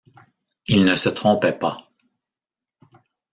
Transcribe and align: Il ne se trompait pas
Il 0.67 0.83
ne 0.83 0.95
se 0.95 1.09
trompait 1.09 1.53
pas 1.59 1.91